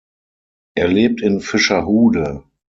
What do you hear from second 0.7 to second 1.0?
Er